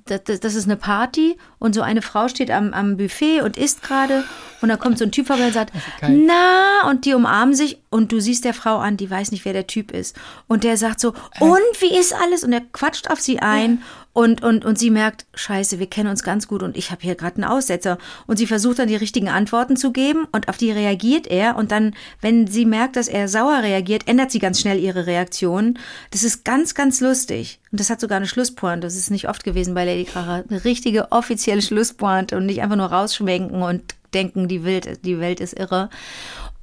[0.06, 3.58] das, das, das ist eine Party und so eine Frau steht am, am Buffet und
[3.58, 4.24] isst gerade
[4.62, 8.12] und da kommt so ein Typ vorbei und sagt, na, und die umarmen sich und
[8.12, 10.16] du siehst der Frau an, die weiß nicht, wer der Typ ist.
[10.48, 12.44] Und der sagt so, und wie ist alles?
[12.44, 13.84] Und er quatscht auf sie ein
[14.18, 17.14] und, und, und sie merkt, scheiße, wir kennen uns ganz gut und ich habe hier
[17.14, 18.00] gerade einen Aussetzer.
[18.26, 21.56] Und sie versucht dann die richtigen Antworten zu geben und auf die reagiert er.
[21.56, 25.78] Und dann, wenn sie merkt, dass er sauer reagiert, ändert sie ganz schnell ihre Reaktion.
[26.10, 27.60] Das ist ganz, ganz lustig.
[27.72, 28.88] Und das hat sogar eine Schlusspointe.
[28.88, 30.44] Das ist nicht oft gewesen bei Lady Kracher.
[30.50, 33.84] Eine richtige offizielle Schlusspointe und nicht einfach nur rausschwenken und
[34.16, 35.92] denken, die Welt, die Welt ist irre.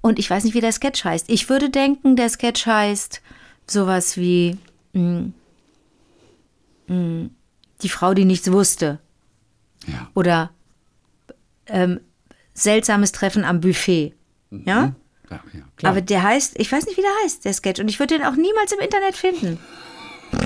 [0.01, 1.31] Und ich weiß nicht, wie der Sketch heißt.
[1.31, 3.23] Ich würde denken, der Sketch heißt
[3.69, 4.59] sowas wie
[4.93, 5.27] mh,
[6.89, 7.29] mh,
[7.83, 8.99] die Frau, die nichts wusste.
[9.87, 10.11] Ja.
[10.15, 10.51] Oder
[11.67, 12.01] ähm,
[12.55, 14.15] seltsames Treffen am Buffet.
[14.51, 14.95] Ja?
[15.31, 15.93] Ja, ja, klar.
[15.93, 17.81] Aber der heißt, ich weiß nicht, wie der heißt, der Sketch.
[17.81, 19.59] Und ich würde den auch niemals im Internet finden.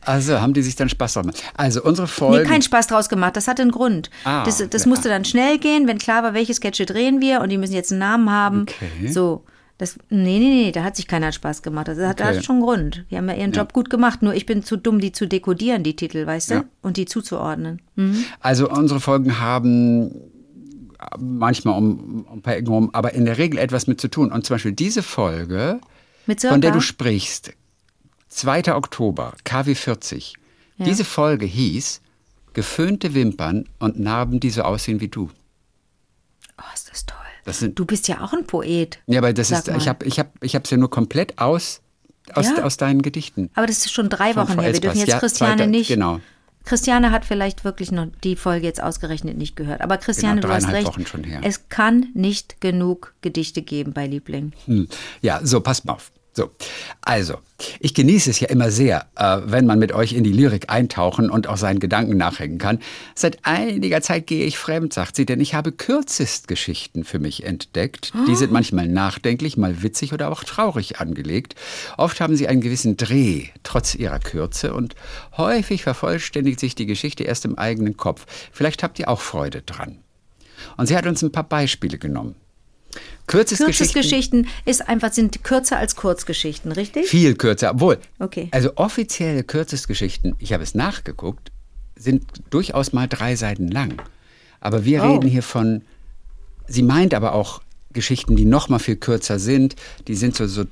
[0.00, 1.42] also haben die sich dann Spaß drauf gemacht.
[1.56, 2.48] Also unsere Nee, Folge.
[2.48, 3.36] keinen Spaß draus gemacht.
[3.36, 4.10] Das hatte einen Grund.
[4.24, 4.88] Ah, das das ja.
[4.88, 7.92] musste dann schnell gehen, wenn klar war, welche Sketche drehen wir und die müssen jetzt
[7.92, 8.62] einen Namen haben.
[8.62, 9.08] Okay.
[9.08, 9.44] So.
[9.76, 11.88] Das, nee, nee, nee, da hat sich keiner Spaß gemacht.
[11.88, 12.36] Das hat, Okay.
[12.36, 13.04] hat schon Grund.
[13.10, 15.82] Die haben ja ihren Job gut gemacht, nur ich bin zu dumm, die zu dekodieren,
[15.82, 16.54] die Titel, weißt du?
[16.54, 16.64] Ja.
[16.82, 17.82] Und die zuzuordnen.
[18.38, 20.12] Also unsere Folgen haben
[21.18, 24.30] manchmal um, um ein paar Ecken rum, aber in der Regel etwas mit zu tun.
[24.30, 25.80] Und zum Beispiel diese Folge,
[26.38, 27.52] von der du sprichst,
[28.28, 28.74] 2.
[28.74, 30.34] Oktober, KW 40.
[30.78, 32.00] Diese Folge hieß
[32.52, 35.28] Geföhnte Wimpern und Narben, die so aussehen wie du.
[36.56, 37.18] Oh, ist das toll.
[37.44, 38.98] Das sind, Du bist ja auch ein Poet.
[39.06, 39.76] ja, aber das ist, mal.
[39.76, 41.80] ich habe ich hab, ich es ja nur komplett aus,
[42.32, 42.62] aus, Ja.
[42.64, 43.50] aus deinen Gedichten.
[43.54, 44.72] Aber das ist schon drei Wochen her.
[44.72, 45.88] Wir dürfen jetzt Ja, Christiane zweiter- nicht.
[45.88, 46.20] genau.
[46.64, 49.82] Christiane hat vielleicht wirklich noch die Folge jetzt ausgerechnet nicht gehört.
[49.82, 50.86] Aber Christiane, Genau, du hast recht.
[50.86, 51.40] Wochen schon her.
[51.44, 54.52] Es kann nicht genug Gedichte geben bei Liebling.
[54.64, 54.88] Hm.
[55.20, 56.10] Ja, so, passt mal auf.
[56.36, 56.50] So,
[57.02, 57.36] also,
[57.78, 61.30] ich genieße es ja immer sehr, äh, wenn man mit euch in die Lyrik eintauchen
[61.30, 62.80] und auch seinen Gedanken nachhängen kann.
[63.14, 68.12] Seit einiger Zeit gehe ich fremd, sagt sie, denn ich habe Kürzestgeschichten für mich entdeckt.
[68.26, 71.54] Die sind manchmal nachdenklich, mal witzig oder auch traurig angelegt.
[71.96, 74.96] Oft haben sie einen gewissen Dreh, trotz ihrer Kürze, und
[75.36, 78.26] häufig vervollständigt sich die Geschichte erst im eigenen Kopf.
[78.50, 79.98] Vielleicht habt ihr auch Freude dran.
[80.76, 82.34] Und sie hat uns ein paar Beispiele genommen.
[83.26, 83.92] Kürzestgeschichten.
[84.02, 87.06] Kürzesgeschichten ist einfach, sind kürzer als Kurzgeschichten, richtig?
[87.06, 87.98] Viel kürzer, obwohl.
[88.18, 88.48] Okay.
[88.50, 91.50] Also offizielle Kürzestgeschichten, ich habe es nachgeguckt,
[91.96, 93.94] sind durchaus mal drei Seiten lang.
[94.60, 95.12] Aber wir Oh.
[95.12, 95.82] reden hier von,
[96.66, 99.76] sie meint aber auch Geschichten, die noch mal viel kürzer sind.
[100.08, 100.64] Die sind so, so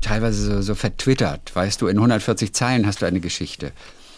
[0.00, 3.72] teilweise so, so vertwittert, weißt du, in 140 Zeilen hast du eine Geschichte.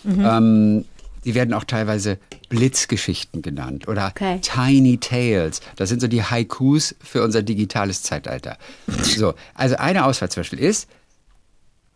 [0.04, 0.24] Mhm.
[0.24, 0.84] Ähm,
[1.24, 4.40] die werden auch teilweise Blitzgeschichten genannt oder Okay.
[4.40, 5.60] Tiny Tales.
[5.76, 8.58] Das sind so die Haikus für unser digitales Zeitalter.
[9.02, 10.88] So, also eine Auswahl zum Beispiel ist,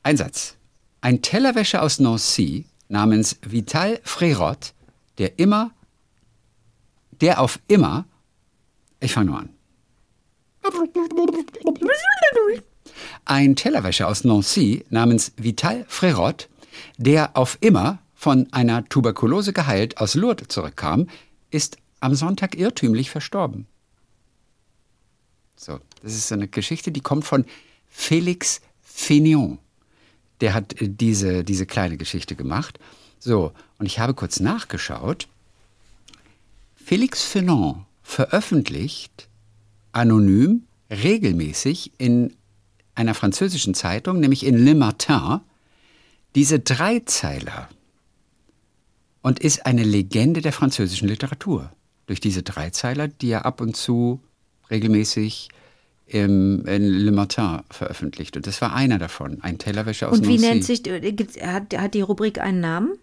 [0.03, 0.57] ein Satz.
[1.03, 4.73] Ein Tellerwäscher aus Nancy namens Vital Frérot,
[5.19, 5.71] der immer,
[7.21, 8.05] der auf immer,
[9.01, 9.51] ich fange nur an.
[13.25, 16.49] Ein Tellerwäscher aus Nancy namens Vital Frérot,
[16.97, 21.09] der auf immer von einer Tuberkulose geheilt aus Lourdes zurückkam,
[21.51, 23.67] ist am Sonntag irrtümlich verstorben.
[25.57, 27.47] So, das ist eine Geschichte, die kommt von
[27.91, 29.57] Félix Fénion.
[30.43, 32.79] Der hat äh, diese, diese kleine Geschichte gemacht.
[33.19, 35.27] So, und ich habe kurz nachgeschaut.
[36.77, 39.31] Félix Fénion veröffentlicht
[39.93, 42.37] anonym regelmäßig in
[42.95, 45.41] einer französischen Zeitung, nämlich in Le Matin,
[46.35, 47.71] diese Dreizeiler
[49.23, 51.73] und ist eine Legende der französischen Literatur.
[52.07, 54.21] Durch diese Dreizeiler, die er ab und zu
[54.71, 55.49] regelmäßig
[56.07, 58.37] im, in Le Matin veröffentlicht.
[58.37, 60.47] Und das war einer davon, ein Tellerwäscher aus Und wie Nancy.
[60.47, 62.99] nennt sich, äh, hat, hat die Rubrik einen Namen?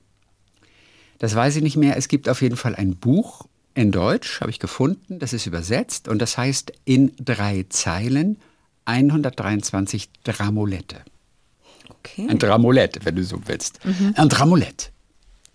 [1.19, 1.97] Das weiß ich nicht mehr.
[1.97, 5.19] Es gibt auf jeden Fall ein Buch in Deutsch, habe ich gefunden.
[5.19, 8.37] Das ist übersetzt und das heißt in drei Zeilen
[8.85, 10.97] 123 Dramolette.
[11.89, 12.27] Okay.
[12.29, 13.79] Ein Dramolette, wenn du so willst.
[14.15, 14.89] Ein Dramolette.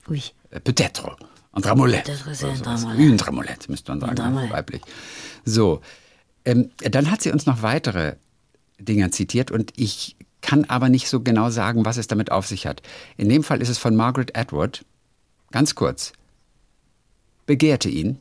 [0.09, 0.23] Ui.
[0.53, 1.17] Äh, Peut-être.
[1.53, 1.63] Ein sowas.
[1.63, 2.13] Dramolette.
[2.97, 4.53] Une Dramolette, müsste man sagen, Dramolette.
[4.53, 4.83] weiblich.
[5.45, 5.83] So,
[6.45, 8.15] ähm, dann hat sie uns noch weitere
[8.79, 12.67] Dinge zitiert und ich kann aber nicht so genau sagen, was es damit auf sich
[12.67, 12.83] hat.
[13.17, 14.85] In dem Fall ist es von Margaret Atwood.
[15.51, 16.13] Ganz kurz.
[17.47, 18.19] Begehrte ihn,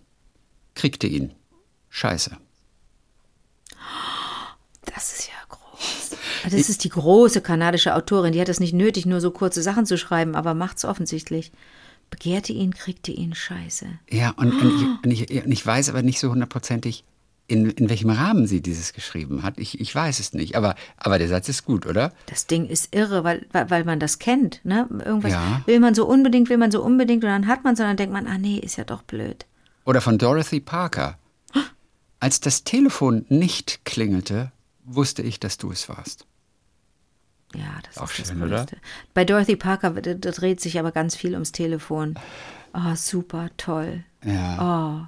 [0.76, 1.32] kriegte ihn.
[1.89, 2.38] Scheiße.
[4.94, 6.17] Das ist ja groß.
[6.44, 8.34] Das ist die große kanadische Autorin.
[8.34, 11.52] Die hat es nicht nötig, nur so kurze Sachen zu schreiben, aber macht's offensichtlich.
[12.12, 13.88] Begehrte ihn, kriegte ihn, scheiße.
[14.12, 17.04] Ja, und, und, ich, und, ich, und ich weiß aber nicht so hundertprozentig,
[17.47, 19.58] in, in welchem Rahmen sie dieses geschrieben hat.
[19.58, 20.56] Ich, ich weiß es nicht.
[20.56, 22.13] Aber, aber der Satz ist gut, oder?
[22.28, 24.62] Das Ding ist irre, weil, weil, weil man das kennt.
[24.63, 24.88] Ne?
[25.04, 25.62] Irgendwas Ja.
[25.65, 27.97] will man so unbedingt, will man so unbedingt und dann hat man es und dann
[27.97, 29.45] denkt man, ah nee, ist ja doch blöd.
[29.86, 31.17] Oder von Dorothy Parker.
[32.19, 34.52] Als das Telefon nicht klingelte,
[34.86, 36.26] wusste ich, dass du es warst.
[37.55, 38.57] Ja, das Auch ist das schön, oder?
[38.57, 38.77] Größte.
[39.13, 42.15] Bei Dorothy Parker da, dreht sich aber ganz viel ums Telefon.
[42.73, 44.03] Oh, super, toll.
[44.23, 45.07] Ja.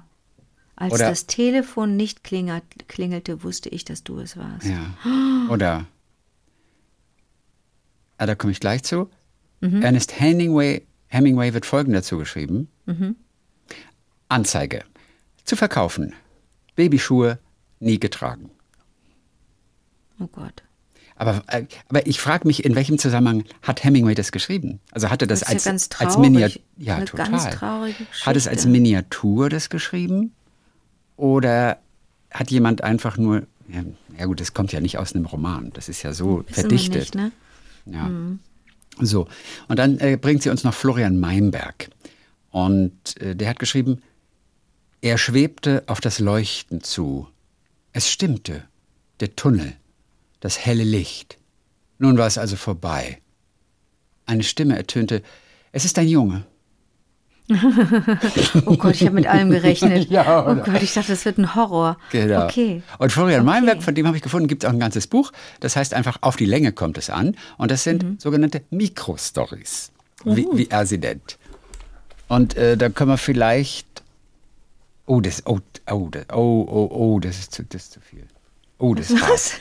[0.76, 4.66] Als Oder- das Telefon nicht klingelt, klingelte, wusste ich, dass du es warst.
[4.66, 4.94] Ja.
[5.48, 5.86] Oder,
[8.18, 9.08] ah, da komme ich gleich zu.
[9.60, 12.68] Ernest Hemingway, Hemingway wird folgend dazu geschrieben.
[14.28, 14.84] Anzeige.
[15.44, 16.12] Zu verkaufen.
[16.74, 17.38] Babyschuhe
[17.80, 18.50] nie getragen.
[20.20, 20.62] Oh Gott.
[21.16, 24.80] Aber, äh, aber ich frage mich, in welchem Zusammenhang hat Hemingway das geschrieben?
[24.90, 26.18] Also hat er das, Das ist ja als, als.
[26.18, 26.60] Miniatur.
[26.76, 27.30] Ja, Eine total.
[27.30, 28.66] ganz traurige Hat es als.
[28.66, 30.32] Miniatur das geschrieben?
[31.16, 31.78] Oder
[32.30, 33.46] hat jemand einfach nur.
[33.68, 33.84] Ja,
[34.18, 35.70] ja, gut, das kommt ja nicht aus einem Roman.
[35.72, 36.94] Das ist ja so Wissen verdichtet.
[37.00, 37.32] nicht, ne?
[37.86, 38.10] Ja.
[39.00, 39.26] So,
[39.68, 41.90] und dann äh, bringt sie uns noch Florian Meimberg.
[42.50, 44.02] Und äh, der hat geschrieben,
[45.00, 47.28] er schwebte auf das Leuchten zu.
[47.92, 48.64] Es stimmte,
[49.20, 49.74] der Tunnel,
[50.44, 51.38] das helle Licht.
[51.98, 53.18] Nun war es also vorbei.
[54.26, 55.22] Eine Stimme ertönte,
[55.72, 56.44] es ist ein Junge.
[58.66, 60.10] Oh Gott, ich habe mit allem gerechnet.
[60.10, 60.54] Ja, oh?
[60.56, 61.96] Gott, ich dachte, das wird ein Horror.
[62.12, 62.44] Genau.
[62.44, 62.82] Okay.
[62.98, 63.46] Und Florian Okay.
[63.46, 65.32] Meinberg, von dem habe ich gefunden, gibt es auch ein ganzes Buch.
[65.60, 67.36] Das heißt einfach, auf die Länge kommt es an.
[67.56, 68.18] Und das sind Mhm.
[68.18, 69.92] sogenannte Mikrostories,
[70.24, 71.38] wie, wie er sie nennt.
[72.28, 74.02] Und äh, da können wir vielleicht.
[75.06, 78.26] Oh, das, oh, oh, oh, oh, oh, das ist zu, das ist zu viel.
[78.78, 79.30] Oh, das ist hart.
[79.30, 79.60] Was?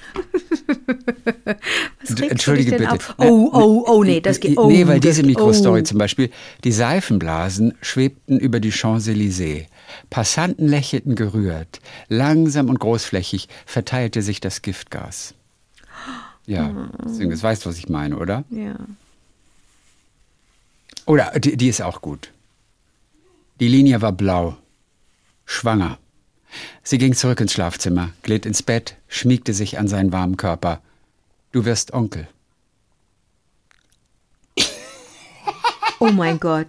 [2.15, 2.91] Du Entschuldige denn bitte.
[2.91, 3.15] auf?
[3.17, 4.57] Oh, oh, oh, nee, das geht.
[4.57, 5.83] Oh, nee, weil diese Mikrostory oh.
[5.83, 6.29] zum Beispiel,
[6.63, 9.67] die Seifenblasen schwebten über die Champs-Élysées.
[10.09, 11.79] Passanten lächelten gerührt.
[12.09, 15.35] Langsam und großflächig verteilte sich das Giftgas.
[16.45, 18.43] Ja, deswegen, das weißt du, was ich meine, oder?
[18.49, 18.75] Ja.
[21.05, 22.31] Oder die, die ist auch gut.
[23.59, 24.57] Die Linie war blau,
[25.45, 25.99] schwanger.
[26.83, 30.81] Sie ging zurück ins Schlafzimmer, glitt ins Bett, schmiegte sich an seinen warmen Körper.
[31.51, 32.27] Du wirst Onkel.
[35.99, 36.67] Oh mein Gott.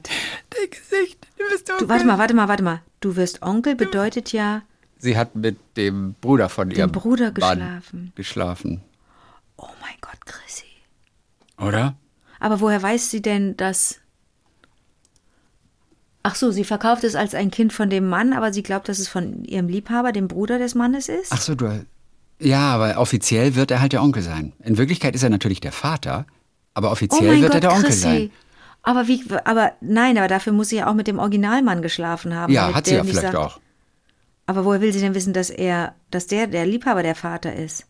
[0.50, 1.86] Dein Gesicht, du wirst Onkel.
[1.86, 2.82] Du, warte mal, warte mal, warte mal.
[3.00, 4.62] Du wirst Onkel bedeutet ja,
[5.04, 8.12] Sie hat mit dem Bruder von ihrem Bruder Mann geschlafen.
[8.14, 8.80] geschlafen.
[9.58, 10.64] oh mein Gott, Chrissy.
[11.58, 11.94] Oder?
[12.40, 14.00] Aber woher weiß sie denn, dass.
[16.26, 18.98] Ach so, sie verkauft es als ein Kind von dem Mann, aber sie glaubt, dass
[18.98, 21.30] es von ihrem Liebhaber, dem Bruder des Mannes ist?
[21.30, 21.84] Ach so, du.
[22.40, 24.54] Ja, aber offiziell wird er halt der Onkel sein.
[24.62, 26.26] In Wirklichkeit ist er natürlich der Vater,
[26.72, 28.00] aber oh offiziell mein wird Gott, er der Onkel Chrissy.
[28.00, 28.30] sein.
[28.82, 32.52] Aber wie, aber nein, aber dafür muss sie ja auch mit dem Originalmann geschlafen haben.
[32.52, 33.60] Ja, hat sie ja vielleicht sagt- auch.
[34.46, 37.86] Aber woher will sie denn wissen, dass er, dass der der Liebhaber der Vater ist?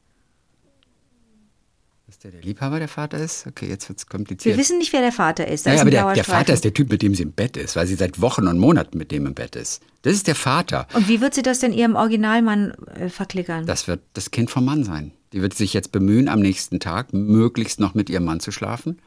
[2.07, 3.47] Dass der der Liebhaber der Vater ist?
[3.47, 4.59] Okay, jetzt wird's Wir kompliziert.
[4.59, 5.64] wissen nicht, wer der Vater ist.
[5.64, 6.25] Naja, ist aber der, der.
[6.25, 8.59] Vater ist der Typ, mit dem sie im Bett ist, weil sie seit Wochen und
[8.59, 9.81] Monaten mit dem im Bett ist.
[10.03, 10.87] Das ist der Vater.
[10.93, 13.64] Und wie wird sie das denn ihrem Originalmann äh, verklickern?
[13.64, 15.12] Das wird das Kind vom Mann sein.
[15.33, 18.99] Die wird sich jetzt bemühen, am nächsten Tag möglichst noch mit ihrem Mann zu schlafen.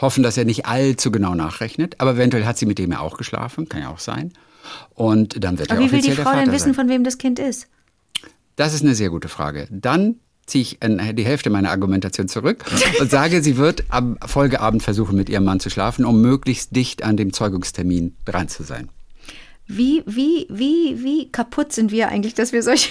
[0.00, 1.98] hoffen, dass er nicht allzu genau nachrechnet.
[1.98, 4.32] Aber eventuell hat sie mit dem ja auch geschlafen, kann ja auch sein.
[4.94, 6.74] Und dann wird Aber er wie will offiziell die der Frau Vater denn wissen, sein.
[6.74, 7.68] von wem das Kind ist?
[8.56, 9.66] Das ist eine sehr gute Frage.
[9.70, 12.64] Dann ziehe ich die Hälfte meiner Argumentation zurück
[13.00, 17.04] und sage, sie wird am Folgeabend versuchen, mit ihrem Mann zu schlafen, um möglichst dicht
[17.04, 18.88] an dem Zeugungstermin dran zu sein.
[19.68, 22.90] Wie, wie, wie, wie kaputt sind wir eigentlich, dass wir solche.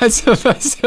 [0.00, 0.78] Also, was?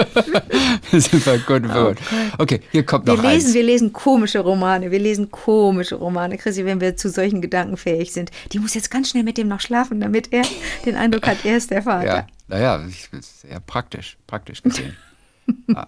[0.91, 1.99] Wir sind bei gut Wort.
[2.37, 3.53] Okay, hier kommt Wir noch lesen, eins.
[3.53, 4.89] wir lesen komische Romane.
[4.89, 6.37] Wir lesen komische Romane.
[6.37, 8.31] Chrissy, wenn wir zu solchen Gedanken fähig sind.
[8.51, 10.43] Die muss jetzt ganz schnell mit dem noch schlafen, damit er
[10.85, 12.05] den Eindruck hat, er ist der Vater.
[12.05, 13.09] Ja, naja, ich-
[13.49, 14.95] eher praktisch, praktisch gesehen.
[15.67, 15.87] Ja.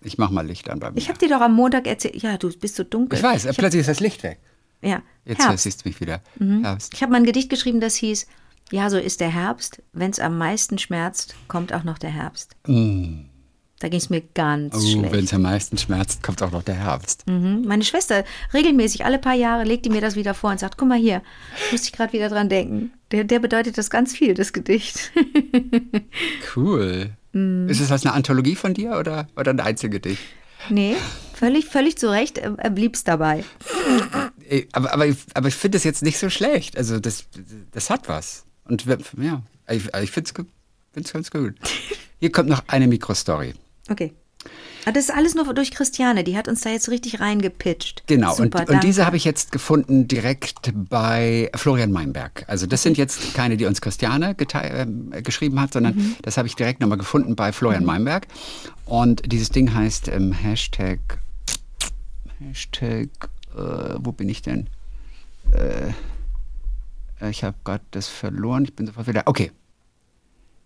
[0.00, 0.96] Ich mach mal Licht an bei mir.
[0.96, 2.22] Ich habe dir doch am Montag erzählt.
[2.22, 3.18] Ja, du bist so dunkel.
[3.18, 4.38] Ich weiß, Ich plötzlich ist das Licht weg.
[4.82, 6.22] hab, ja, Jetzt siehst du mich wieder.
[6.38, 6.62] Mhm.
[6.64, 6.94] Herbst.
[6.94, 8.26] Ich habe mal ein Gedicht geschrieben, das hieß,
[8.72, 9.82] ja, so ist der Herbst.
[9.92, 12.56] Wenn es am meisten schmerzt, kommt auch noch der Herbst.
[13.84, 14.74] Da ging es mir ganz.
[14.74, 15.24] Oh, wenn schlecht.
[15.24, 17.26] es am meisten schmerzt, kommt auch noch der Herbst.
[17.26, 17.64] Mhm.
[17.66, 20.88] Meine Schwester, regelmäßig, alle paar Jahre, legt die mir das wieder vor und sagt, guck
[20.88, 21.20] mal hier,
[21.70, 22.92] musste ich gerade wieder dran denken.
[23.10, 25.12] Der, der bedeutet das ganz viel, das Gedicht.
[26.56, 27.10] Cool.
[27.32, 27.68] Mm.
[27.68, 30.22] Ist es was, eine Anthologie von dir oder, oder ein Einzelgedicht?
[30.70, 30.96] nee,
[31.34, 33.44] völlig, völlig zu Recht, er, er blieb's dabei.
[34.72, 36.78] Aber, aber, ich- aber ich finde das jetzt nicht so schlecht.
[36.78, 37.24] Also das,
[37.72, 38.44] das hat was.
[38.64, 38.86] Und
[39.20, 40.32] ja, ich, ich finde
[40.94, 41.54] es ganz gut.
[42.20, 43.52] Hier kommt noch eine Mikrostory.
[43.88, 44.12] Okay.
[44.84, 48.02] Aber das ist alles nur durch Christiane, die hat uns da jetzt richtig reingepitcht.
[48.06, 52.44] Genau, Super, und, und diese habe ich jetzt gefunden direkt bei Florian Meinberg.
[52.48, 56.16] Also das sind jetzt keine, die uns Christiane äh, geschrieben hat, sondern Mhm.
[56.20, 58.26] das habe ich direkt nochmal gefunden bei Florian Meinberg.
[58.84, 60.98] Und dieses Ding heißt ähm, Hashtag,
[62.38, 63.08] Hashtag,
[63.56, 64.66] äh, wo bin ich denn?
[65.52, 65.92] Äh,
[67.30, 69.50] ich habe gerade das verloren, ich bin sofort wieder, okay.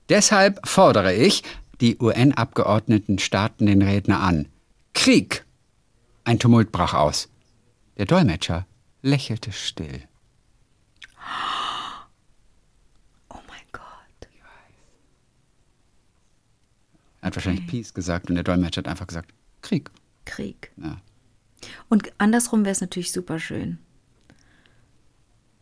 [0.08, 1.44] Deshalb fordere ich,
[1.80, 4.48] die UN-Abgeordneten starten den Redner an.
[4.94, 5.44] Krieg!
[6.24, 7.28] Ein Tumult brach aus.
[7.96, 8.66] Der Dolmetscher
[9.02, 10.02] lächelte still.
[13.30, 13.82] Oh mein Gott.
[17.20, 19.90] Er hat wahrscheinlich Peace gesagt und der Dolmetscher hat einfach gesagt, Krieg.
[20.24, 20.70] Krieg.
[20.76, 21.00] Ja.
[21.88, 23.78] Und andersrum wäre es natürlich super schön.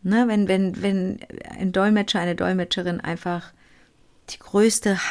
[0.03, 1.19] Ne, wenn, wenn, wenn
[1.51, 3.53] ein Dolmetscher, eine Dolmetscherin einfach
[4.31, 5.11] die größte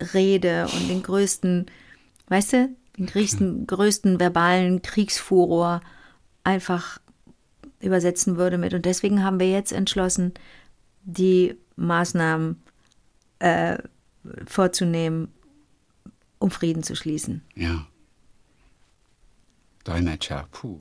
[0.00, 1.66] Hassrede und den größten,
[2.28, 5.80] weißt du, den größten, größten verbalen Kriegsfuror
[6.44, 7.00] einfach
[7.80, 8.74] übersetzen würde mit.
[8.74, 10.32] Und deswegen haben wir jetzt entschlossen,
[11.02, 12.62] die Maßnahmen
[13.40, 13.78] äh,
[14.46, 15.32] vorzunehmen,
[16.38, 17.42] um Frieden zu schließen.
[17.54, 17.86] Ja.
[19.84, 20.80] Dolmetscher, puh.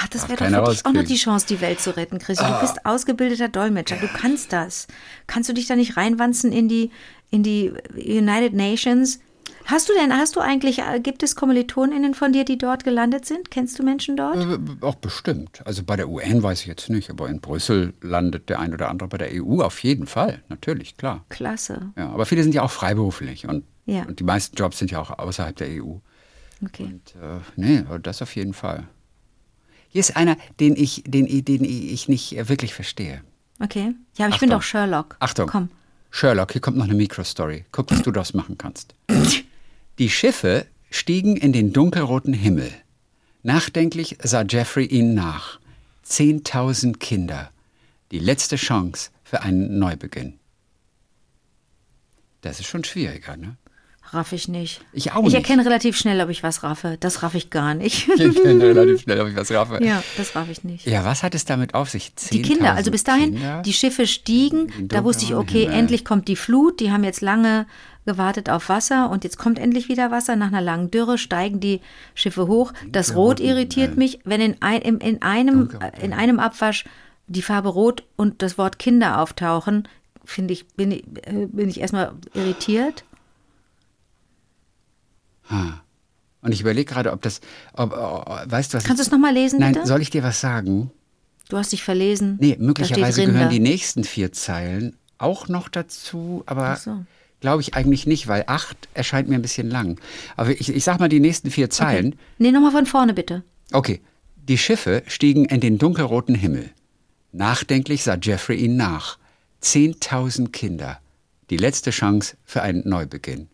[0.00, 2.38] Ja, das wäre doch auch noch die Chance, die Welt zu retten, Chris.
[2.38, 2.54] Ah.
[2.54, 4.86] Du bist ausgebildeter Dolmetscher, du kannst das.
[5.26, 6.90] Kannst du dich da nicht reinwanzen in die,
[7.30, 9.20] in die United Nations?
[9.64, 13.26] Hast du denn, hast du eigentlich, äh, gibt es KommilitonInnen von dir, die dort gelandet
[13.26, 13.50] sind?
[13.50, 14.36] Kennst du Menschen dort?
[14.36, 15.60] Äh, Auch bestimmt.
[15.66, 18.88] Also bei der UN weiß ich jetzt nicht, aber in Brüssel landet der ein oder
[18.88, 20.42] andere bei der EU auf jeden Fall.
[20.48, 21.24] Natürlich, klar.
[21.28, 21.92] Klasse.
[21.98, 24.04] Ja, aber viele sind ja auch freiberuflich und, Ja.
[24.04, 25.96] und die meisten Jobs sind ja auch außerhalb der EU.
[26.64, 26.84] Okay.
[26.84, 28.84] Und, äh, nee, das auf jeden Fall.
[29.88, 33.22] Hier ist einer, den ich, den, den ich nicht äh, wirklich verstehe.
[33.60, 33.94] Okay.
[34.16, 35.16] Ja, aber ich bin doch Sherlock.
[35.20, 35.48] Achtung.
[35.48, 35.70] Komm.
[36.10, 37.64] Sherlock, hier kommt noch eine Mikrostory.
[37.72, 38.94] Guck, was du daraus machen kannst.
[39.98, 42.72] Die Schiffe stiegen in den dunkelroten Himmel.
[43.42, 45.58] Nachdenklich sah Jeffrey ihnen nach.
[46.02, 47.50] Zehntausend Kinder.
[48.10, 50.38] Die letzte Chance für einen Neubeginn.
[52.40, 53.56] Das ist schon schwieriger, ne?
[54.12, 54.80] Raff ich nicht.
[54.92, 55.34] Ich auch Ich nicht.
[55.34, 56.96] erkenne relativ schnell, ob ich was raffe.
[57.00, 58.08] Das raff ich gar nicht.
[58.18, 59.82] Ich kenne relativ schnell, ob ich was raffe.
[59.84, 60.86] ja, das raff ich nicht.
[60.86, 62.14] Ja, was hat es damit auf sich?
[62.30, 63.62] Die Kinder, also bis dahin, Kinder?
[63.62, 65.76] die Schiffe stiegen, da wusste ich, okay, Himmel.
[65.78, 67.66] endlich kommt die Flut, die haben jetzt lange
[68.06, 70.34] gewartet auf Wasser und jetzt kommt endlich wieder Wasser.
[70.36, 71.80] Nach einer langen Dürre steigen die
[72.14, 72.72] Schiffe hoch.
[72.90, 75.68] Das Rot irritiert mich, wenn in, ein, in, in, einem,
[76.00, 76.84] in einem Abwasch
[77.26, 79.86] die Farbe Rot und das Wort Kinder auftauchen,
[80.24, 83.04] finde ich, bin ich, äh, bin ich erstmal irritiert.
[85.50, 87.40] Und ich überlege gerade, ob das,
[87.72, 88.84] ob, oh, oh, weißt du was?
[88.84, 89.86] Kannst du es nochmal lesen, Nein, bitte?
[89.86, 90.90] soll ich dir was sagen?
[91.48, 92.36] Du hast dich verlesen.
[92.40, 97.04] Nee, möglicherweise gehören die nächsten vier Zeilen auch noch dazu, aber so.
[97.40, 100.00] glaube ich eigentlich nicht, weil acht erscheint mir ein bisschen lang.
[100.36, 102.16] Aber ich, ich sag mal die nächsten vier Zeilen.
[102.38, 103.42] Nee, nochmal von vorne bitte.
[103.72, 104.00] Okay.
[104.48, 106.70] Die Schiffe stiegen in den dunkelroten Himmel.
[107.32, 109.18] Nachdenklich sah Jeffrey ihnen nach.
[109.60, 111.00] Zehntausend Kinder.
[111.50, 113.48] Die letzte Chance für einen Neubeginn.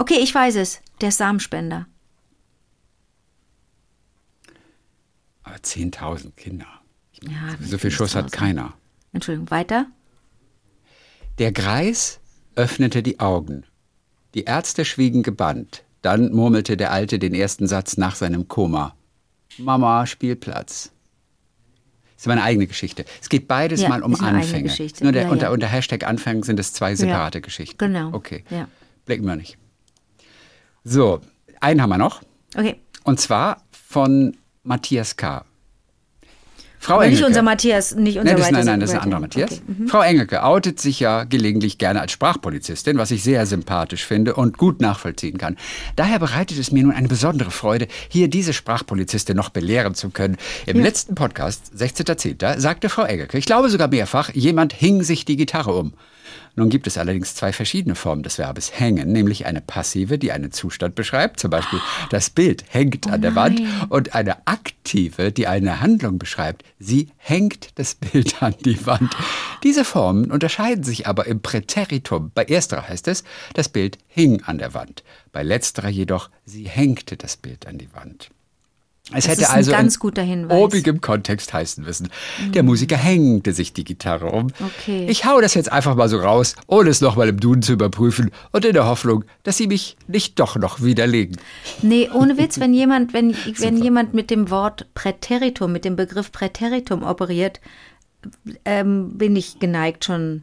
[0.00, 0.80] Okay, ich weiß es.
[1.02, 1.86] Der Samenspender.
[5.42, 6.66] Aber 10.000 Kinder.
[7.22, 8.30] Ja, so viel Schuss hat 10.000.
[8.30, 8.72] keiner.
[9.12, 9.86] Entschuldigung, weiter?
[11.38, 12.18] Der Greis
[12.54, 13.64] öffnete die Augen.
[14.34, 15.84] Die Ärzte schwiegen gebannt.
[16.00, 18.94] Dann murmelte der Alte den ersten Satz nach seinem Koma.
[19.58, 20.92] Mama, Spielplatz.
[22.14, 23.04] Das ist meine eigene Geschichte.
[23.20, 24.72] Es geht beides Ja, mal um Anfänge.
[25.02, 25.28] Nur der, Ja.
[25.30, 27.76] Unter, unter Hashtag Anfängen sind es zwei separate Geschichten.
[27.76, 28.14] genau.
[28.14, 28.44] Okay.
[29.04, 29.58] Blicken wir nicht.
[30.84, 31.20] So,
[31.60, 32.22] einen haben wir noch.
[32.56, 32.76] Okay.
[33.04, 35.44] Und zwar von Matthias K.
[36.82, 37.26] Frau Aber nicht Engelke.
[37.26, 39.52] unser Matthias, nicht unser Nein, das, nein, nein, das ist ein anderer Matthias.
[39.52, 39.60] Okay.
[39.66, 39.88] mhm.
[39.88, 44.56] Frau Engelke outet sich ja gelegentlich gerne als Sprachpolizistin, was ich sehr sympathisch finde und
[44.56, 45.58] gut nachvollziehen kann.
[45.96, 50.38] Daher bereitet es mir nun eine besondere Freude, hier diese Sprachpolizistin noch belehren zu können.
[50.64, 55.36] Im letzten Podcast, 16.10., sagte Frau Engelke, ich glaube sogar mehrfach, jemand hing sich die
[55.36, 55.92] Gitarre um.
[56.56, 60.52] Nun gibt es allerdings zwei verschiedene Formen des Verbes hängen, nämlich eine passive, die einen
[60.52, 65.80] Zustand beschreibt, zum Beispiel das Bild hängt an der Wand, und eine aktive, die eine
[65.80, 66.64] Handlung beschreibt.
[66.78, 69.16] Sie hängt das Bild an die Wand.
[69.62, 72.30] Diese Formen unterscheiden sich aber im Präteritum.
[72.34, 75.04] Bei ersterer heißt es, das Bild hing an der Wand.
[75.32, 78.30] Bei letzterer jedoch, sie hängte das Bild an die Wand.
[79.12, 80.58] Es Das hätte also ganz in guter Hinweis.
[80.58, 82.08] obigem Kontext heißen müssen.
[82.54, 84.48] Der Musiker hängte sich die Gitarre um.
[84.60, 85.06] Okay.
[85.08, 88.30] Ich hau das jetzt einfach mal so raus, ohne es nochmal im Duden zu überprüfen
[88.52, 91.36] und in der Hoffnung, dass Sie mich nicht doch noch widerlegen.
[91.82, 96.30] Nee, ohne Witz, wenn jemand, wenn, wenn jemand mit dem Wort Präteritum, mit dem Begriff
[96.32, 97.60] Präteritum operiert,
[98.64, 100.42] ähm, bin ich geneigt schon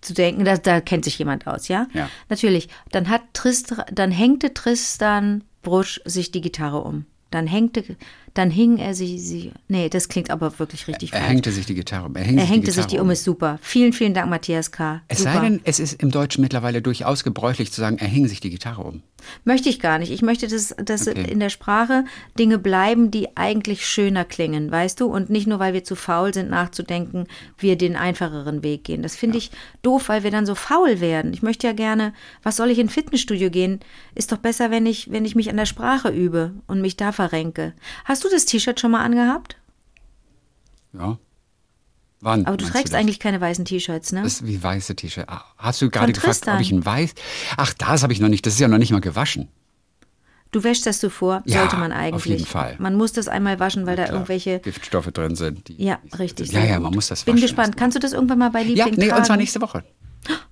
[0.00, 1.86] zu denken, da, da kennt sich jemand aus, ja?
[1.92, 2.08] Ja.
[2.28, 2.68] Natürlich.
[2.90, 7.04] Dann hat Tristan, dann hängte Tristan Brusch sich die Gitarre um.
[7.30, 7.84] Dann hängte,
[8.34, 11.30] dann hing er sich, sie, nee, das klingt aber wirklich richtig Er falsch.
[11.30, 12.16] hängte sich die Gitarre um.
[12.16, 13.58] Er, hing er sich hängte die sich die um, ist super.
[13.62, 15.02] Vielen, vielen Dank, Matthias K.
[15.08, 15.32] Es super.
[15.34, 18.50] sei denn, es ist im Deutschen mittlerweile durchaus gebräuchlich zu sagen, er hing sich die
[18.50, 19.02] Gitarre um.
[19.44, 20.10] Möchte ich gar nicht.
[20.12, 21.30] Ich möchte, dass, dass Okay.
[21.30, 22.04] in der Sprache
[22.38, 25.06] Dinge bleiben, die eigentlich schöner klingen, weißt du?
[25.06, 27.26] Und nicht nur, weil wir zu faul sind, nachzudenken,
[27.58, 29.02] wir den einfacheren Weg gehen.
[29.02, 29.50] Das finde ich
[29.82, 31.32] doof, weil wir dann so faul werden.
[31.34, 33.80] Ich möchte ja gerne, was soll ich in ein Fitnessstudio gehen?
[34.14, 37.12] Ist doch besser, wenn ich, wenn ich mich an der Sprache übe und mich da
[37.12, 37.74] verrenke.
[38.04, 39.56] Hast du das T-Shirt schon mal angehabt?
[40.92, 41.18] Ja.
[42.22, 42.44] Wann?
[42.46, 43.00] Aber du trägst das?
[43.00, 44.22] eigentlich keine weißen T-Shirts, ne?
[44.22, 45.24] Das ist wie weiße T-Shirt.
[45.28, 47.14] Ah, Hast du gerade gefragt, ob ich ein weiß?
[47.56, 48.44] Ach, das habe ich noch nicht.
[48.44, 49.48] Das ist ja noch nicht mal gewaschen.
[50.52, 52.24] Du wäschst das zuvor, Ja, sollte man auf eigentlich.
[52.26, 52.74] jeden Fall.
[52.80, 55.68] Man muss das einmal waschen, weil da Klar, irgendwelche Giftstoffe drin sind.
[55.78, 56.50] Ja, richtig.
[56.50, 57.68] Ja, ja, man muss das Bin waschen gespannt.
[57.68, 57.78] lassen.
[57.78, 59.20] Kannst du das irgendwann mal bei Ja, Liebling nee, tragen?
[59.20, 59.84] und zwar nächste Woche.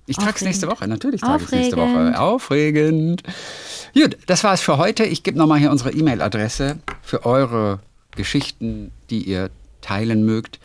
[0.07, 0.87] Ich trage es nächste Woche.
[0.87, 2.13] Natürlich trage ich es nächste Aufregend.
[2.13, 2.19] Woche.
[2.19, 3.23] Aufregend.
[3.93, 5.03] Gut, das war's für heute.
[5.03, 7.79] Ich gebe nochmal hier unsere E-Mail-Adresse für eure
[8.15, 9.49] Geschichten, die ihr
[9.81, 10.59] teilen mögt.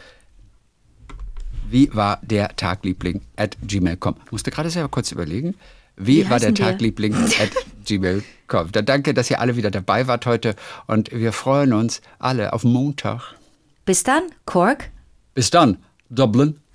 [1.69, 4.17] Wie war der Tagliebling at gmail.com?
[4.31, 5.55] Musste gerade selber kurz überlegen.
[5.97, 6.55] Wie, Wie war der?
[6.55, 7.51] Tagliebling at
[7.87, 8.73] gmail.com?
[8.73, 10.57] Dann danke, dass ihr alle wieder dabei wart heute
[10.87, 13.35] und wir freuen uns alle auf Montag.
[13.85, 14.91] Bis dann, Cork.
[15.35, 15.79] Bis dann,
[16.11, 16.59] Dublin.